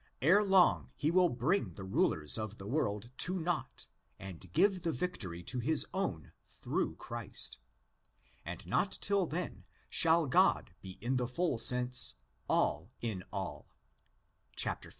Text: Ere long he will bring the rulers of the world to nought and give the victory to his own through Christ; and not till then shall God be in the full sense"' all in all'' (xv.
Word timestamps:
Ere 0.19 0.43
long 0.43 0.89
he 0.95 1.11
will 1.11 1.29
bring 1.29 1.75
the 1.75 1.83
rulers 1.83 2.35
of 2.39 2.57
the 2.57 2.65
world 2.65 3.11
to 3.17 3.37
nought 3.37 3.85
and 4.17 4.51
give 4.51 4.81
the 4.81 4.91
victory 4.91 5.43
to 5.43 5.59
his 5.59 5.85
own 5.93 6.31
through 6.43 6.95
Christ; 6.95 7.59
and 8.43 8.65
not 8.65 8.97
till 8.99 9.27
then 9.27 9.63
shall 9.91 10.25
God 10.25 10.73
be 10.81 10.97
in 11.01 11.17
the 11.17 11.27
full 11.27 11.59
sense"' 11.59 12.15
all 12.49 12.89
in 13.01 13.23
all'' 13.31 13.67
(xv. 14.57 14.89